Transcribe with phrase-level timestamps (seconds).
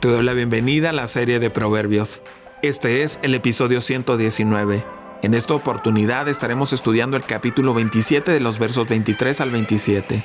[0.00, 2.22] Te doy la bienvenida a la serie de Proverbios.
[2.62, 4.84] Este es el episodio 119.
[5.24, 10.24] En esta oportunidad estaremos estudiando el capítulo 27 de los versos 23 al 27.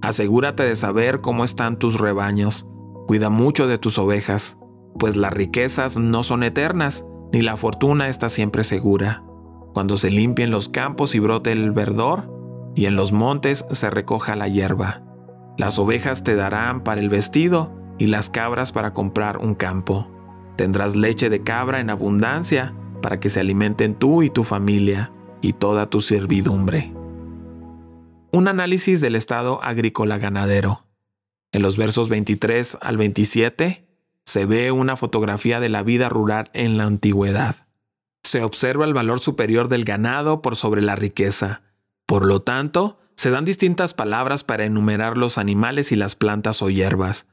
[0.00, 2.68] Asegúrate de saber cómo están tus rebaños.
[3.08, 4.58] Cuida mucho de tus ovejas,
[4.96, 9.24] pues las riquezas no son eternas, ni la fortuna está siempre segura
[9.74, 12.30] cuando se limpien los campos y brote el verdor,
[12.76, 15.02] y en los montes se recoja la hierba.
[15.58, 20.08] Las ovejas te darán para el vestido y las cabras para comprar un campo.
[20.56, 25.52] Tendrás leche de cabra en abundancia para que se alimenten tú y tu familia y
[25.54, 26.92] toda tu servidumbre.
[28.30, 30.86] Un análisis del estado agrícola ganadero.
[31.52, 33.88] En los versos 23 al 27
[34.24, 37.63] se ve una fotografía de la vida rural en la antigüedad
[38.34, 41.62] se observa el valor superior del ganado por sobre la riqueza.
[42.04, 46.68] Por lo tanto, se dan distintas palabras para enumerar los animales y las plantas o
[46.68, 47.28] hierbas.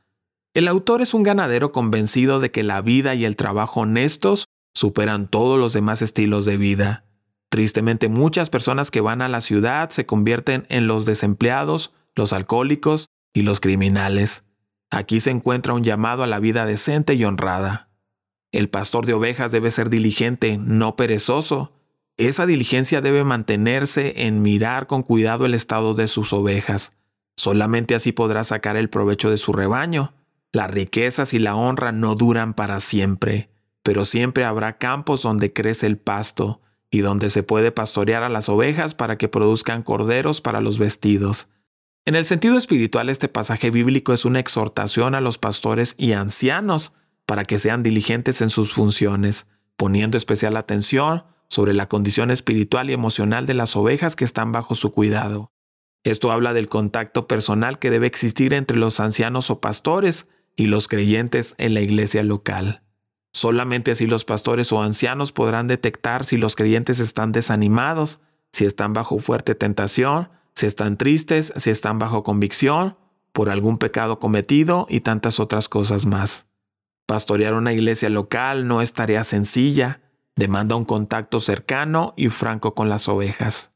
[0.54, 5.28] El autor es un ganadero convencido de que la vida y el trabajo honestos superan
[5.28, 7.04] todos los demás estilos de vida.
[7.50, 13.08] Tristemente muchas personas que van a la ciudad se convierten en los desempleados, los alcohólicos
[13.34, 14.44] y los criminales.
[14.92, 17.91] Aquí se encuentra un llamado a la vida decente y honrada.
[18.52, 21.72] El pastor de ovejas debe ser diligente, no perezoso.
[22.18, 26.98] Esa diligencia debe mantenerse en mirar con cuidado el estado de sus ovejas.
[27.38, 30.14] Solamente así podrá sacar el provecho de su rebaño.
[30.52, 33.50] Las riquezas y la honra no duran para siempre,
[33.84, 38.50] pero siempre habrá campos donde crece el pasto y donde se puede pastorear a las
[38.50, 41.48] ovejas para que produzcan corderos para los vestidos.
[42.04, 46.94] En el sentido espiritual, este pasaje bíblico es una exhortación a los pastores y ancianos
[47.32, 52.94] para que sean diligentes en sus funciones, poniendo especial atención sobre la condición espiritual y
[52.94, 55.50] emocional de las ovejas que están bajo su cuidado.
[56.04, 60.90] Esto habla del contacto personal que debe existir entre los ancianos o pastores y los
[60.90, 62.84] creyentes en la iglesia local.
[63.32, 68.20] Solamente así los pastores o ancianos podrán detectar si los creyentes están desanimados,
[68.52, 72.98] si están bajo fuerte tentación, si están tristes, si están bajo convicción,
[73.32, 76.51] por algún pecado cometido y tantas otras cosas más.
[77.06, 80.02] Pastorear una iglesia local no es tarea sencilla,
[80.36, 83.72] demanda un contacto cercano y franco con las ovejas.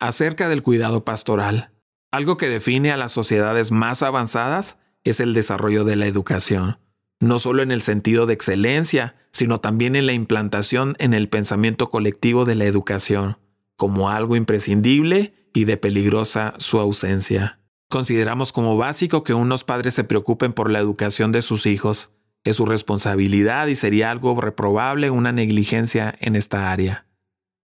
[0.00, 1.70] Acerca del cuidado pastoral,
[2.10, 6.78] algo que define a las sociedades más avanzadas es el desarrollo de la educación,
[7.20, 11.90] no solo en el sentido de excelencia, sino también en la implantación en el pensamiento
[11.90, 13.38] colectivo de la educación,
[13.76, 17.60] como algo imprescindible y de peligrosa su ausencia.
[17.88, 22.13] Consideramos como básico que unos padres se preocupen por la educación de sus hijos,
[22.44, 27.06] es su responsabilidad y sería algo reprobable una negligencia en esta área.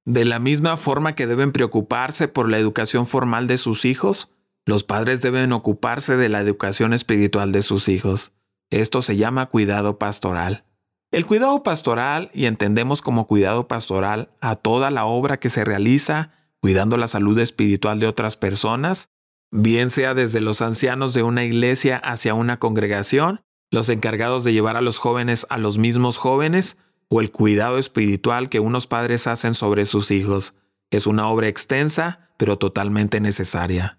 [0.06, 4.30] De la misma forma que deben preocuparse por la educación formal de sus hijos,
[4.66, 8.32] los padres deben ocuparse de la educación espiritual de sus hijos.
[8.70, 10.64] Esto se llama cuidado pastoral.
[11.10, 16.30] El cuidado pastoral, y entendemos como cuidado pastoral a toda la obra que se realiza
[16.60, 19.08] cuidando la salud espiritual de otras personas,
[19.50, 24.76] bien sea desde los ancianos de una iglesia hacia una congregación, los encargados de llevar
[24.76, 29.54] a los jóvenes a los mismos jóvenes o el cuidado espiritual que unos padres hacen
[29.54, 30.54] sobre sus hijos.
[30.90, 33.98] Es una obra extensa, pero totalmente necesaria.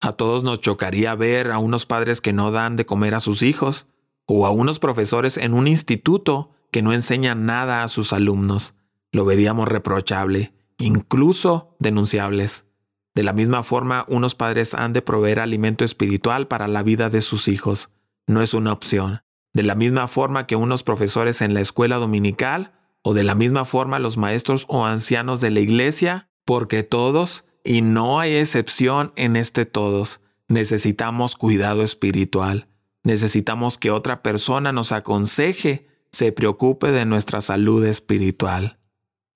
[0.00, 3.42] A todos nos chocaría ver a unos padres que no dan de comer a sus
[3.42, 3.86] hijos,
[4.26, 8.74] o a unos profesores en un instituto que no enseñan nada a sus alumnos.
[9.12, 12.66] Lo veríamos reprochable, incluso denunciables.
[13.14, 17.20] De la misma forma, unos padres han de proveer alimento espiritual para la vida de
[17.20, 17.90] sus hijos
[18.26, 19.22] no es una opción.
[19.52, 23.64] De la misma forma que unos profesores en la escuela dominical, o de la misma
[23.64, 29.36] forma los maestros o ancianos de la iglesia, porque todos, y no hay excepción en
[29.36, 32.68] este todos, necesitamos cuidado espiritual.
[33.02, 38.78] Necesitamos que otra persona nos aconseje, se preocupe de nuestra salud espiritual.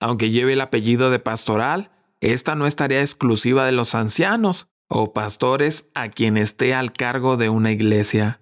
[0.00, 1.91] Aunque lleve el apellido de pastoral,
[2.21, 7.36] esta no es tarea exclusiva de los ancianos o pastores a quien esté al cargo
[7.36, 8.41] de una iglesia.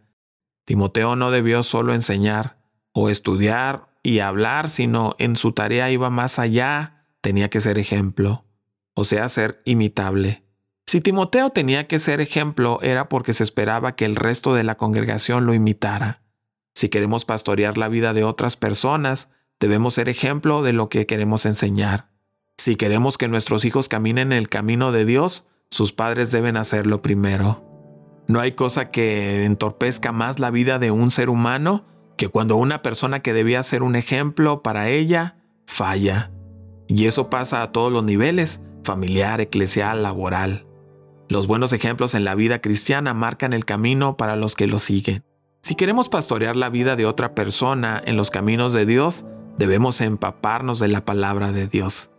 [0.67, 2.59] Timoteo no debió solo enseñar
[2.93, 8.45] o estudiar y hablar, sino en su tarea iba más allá, tenía que ser ejemplo,
[8.95, 10.43] o sea, ser imitable.
[10.87, 14.77] Si Timoteo tenía que ser ejemplo era porque se esperaba que el resto de la
[14.77, 16.23] congregación lo imitara.
[16.75, 19.31] Si queremos pastorear la vida de otras personas,
[19.61, 22.11] debemos ser ejemplo de lo que queremos enseñar.
[22.59, 27.03] Si queremos que nuestros hijos caminen en el camino de Dios, sus padres deben hacerlo
[27.03, 27.66] primero.
[28.29, 31.85] No hay cosa que entorpezca más la vida de un ser humano
[32.17, 35.37] que cuando una persona que debía ser un ejemplo para ella
[35.67, 36.33] falla.
[36.89, 40.67] Y eso pasa a todos los niveles, familiar, eclesial, laboral.
[41.29, 45.25] Los buenos ejemplos en la vida cristiana marcan el camino para los que lo siguen.
[45.63, 49.27] Si queremos pastorear la vida de otra persona en los caminos de Dios,
[49.59, 52.11] debemos empaparnos de la palabra de Dios.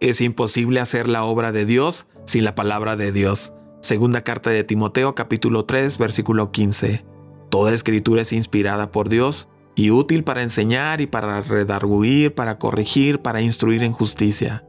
[0.00, 3.52] Es imposible hacer la obra de Dios sin la palabra de Dios.
[3.80, 7.04] Segunda carta de Timoteo capítulo 3 versículo 15.
[7.48, 13.20] Toda escritura es inspirada por Dios y útil para enseñar y para redarguir, para corregir,
[13.22, 14.64] para instruir en justicia.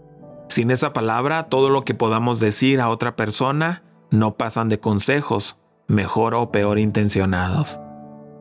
[0.47, 5.57] Sin esa palabra, todo lo que podamos decir a otra persona no pasan de consejos,
[5.87, 7.79] mejor o peor intencionados.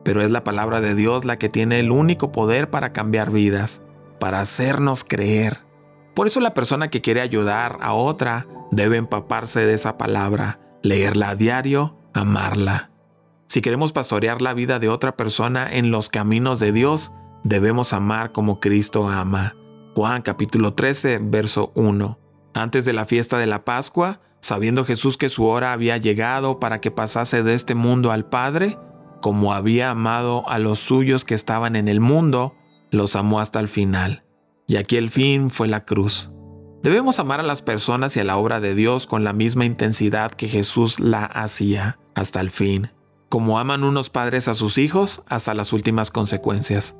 [0.03, 3.81] Pero es la palabra de Dios la que tiene el único poder para cambiar vidas,
[4.19, 5.65] para hacernos creer.
[6.13, 11.29] Por eso la persona que quiere ayudar a otra debe empaparse de esa palabra, leerla
[11.29, 12.91] a diario, amarla.
[13.47, 17.11] Si queremos pastorear la vida de otra persona en los caminos de Dios,
[17.43, 19.55] debemos amar como Cristo ama.
[19.95, 22.19] Juan capítulo 13, verso 1.
[22.53, 26.79] Antes de la fiesta de la Pascua, sabiendo Jesús que su hora había llegado para
[26.79, 28.77] que pasase de este mundo al Padre,
[29.21, 32.55] como había amado a los suyos que estaban en el mundo,
[32.91, 34.23] los amó hasta el final.
[34.67, 36.31] Y aquí el fin fue la cruz.
[36.81, 40.31] Debemos amar a las personas y a la obra de Dios con la misma intensidad
[40.31, 42.91] que Jesús la hacía, hasta el fin
[43.29, 46.97] como aman unos padres a sus hijos hasta las últimas consecuencias.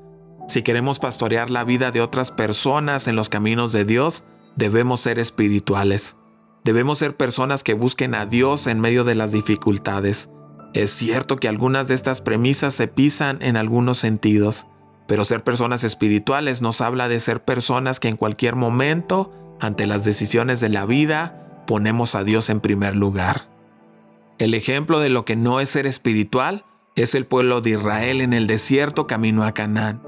[0.48, 4.24] Si queremos pastorear la vida de otras personas en los caminos de Dios,
[4.56, 6.16] debemos ser espirituales.
[6.64, 10.30] Debemos ser personas que busquen a Dios en medio de las dificultades.
[10.74, 14.68] Es cierto que algunas de estas premisas se pisan en algunos sentidos,
[15.08, 20.04] pero ser personas espirituales nos habla de ser personas que en cualquier momento, ante las
[20.04, 23.48] decisiones de la vida, ponemos a Dios en primer lugar.
[24.38, 26.66] El ejemplo de lo que no es ser espiritual
[26.96, 30.02] es el pueblo de Israel en el desierto camino a Canaán.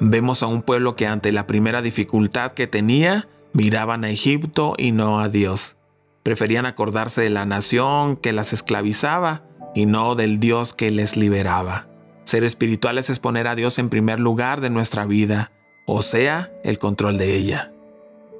[0.00, 4.92] Vemos a un pueblo que ante la primera dificultad que tenía, miraban a Egipto y
[4.92, 5.76] no a Dios.
[6.22, 11.86] Preferían acordarse de la nación que las esclavizaba y no del Dios que les liberaba.
[12.24, 15.52] Ser espirituales es poner a Dios en primer lugar de nuestra vida,
[15.86, 17.73] o sea, el control de ella.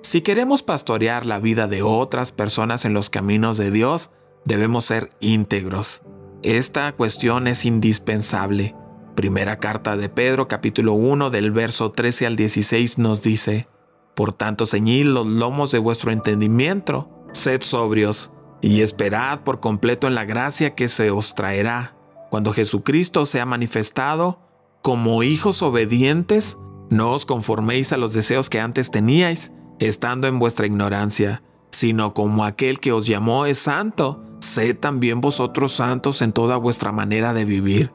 [0.05, 4.11] Si queremos pastorear la vida de otras personas en los caminos de Dios,
[4.45, 6.03] debemos ser íntegros.
[6.43, 8.77] Esta cuestión es indispensable.
[9.15, 13.67] Primera carta de Pedro capítulo 1 del verso 13 al 16 nos dice,
[14.15, 18.31] Por tanto ceñid los lomos de vuestro entendimiento, sed sobrios,
[18.61, 21.97] y esperad por completo en la gracia que se os traerá,
[22.29, 24.39] cuando Jesucristo sea manifestado,
[24.83, 26.59] como hijos obedientes,
[26.91, 29.51] no os conforméis a los deseos que antes teníais,
[29.87, 35.73] estando en vuestra ignorancia, sino como aquel que os llamó es santo, sed también vosotros
[35.73, 37.91] santos en toda vuestra manera de vivir,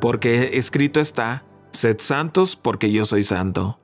[0.00, 3.78] porque escrito está, sed santos porque yo soy santo.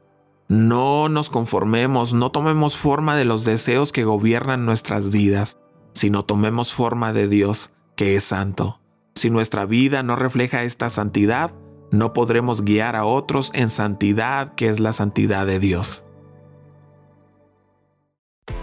[0.49, 5.58] No nos conformemos, no tomemos forma de los deseos que gobiernan nuestras vidas,
[5.94, 8.81] sino tomemos forma de Dios, que es santo.
[9.14, 11.52] Si nuestra vida no refleja esta santidad,
[11.90, 16.04] no podremos guiar a otros en santidad, que es la santidad de Dios.